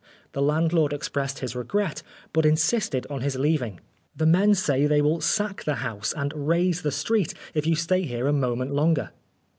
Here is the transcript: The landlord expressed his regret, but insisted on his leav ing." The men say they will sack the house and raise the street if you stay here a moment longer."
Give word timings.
The 0.31 0.41
landlord 0.41 0.93
expressed 0.93 1.37
his 1.37 1.55
regret, 1.55 2.01
but 2.33 2.43
insisted 2.43 3.05
on 3.11 3.21
his 3.21 3.35
leav 3.37 3.61
ing." 3.61 3.79
The 4.17 4.25
men 4.25 4.55
say 4.55 4.87
they 4.87 4.99
will 4.99 5.21
sack 5.21 5.63
the 5.63 5.75
house 5.75 6.11
and 6.17 6.33
raise 6.35 6.81
the 6.81 6.89
street 6.91 7.35
if 7.53 7.67
you 7.67 7.75
stay 7.75 8.01
here 8.01 8.25
a 8.25 8.33
moment 8.33 8.73
longer." 8.73 9.11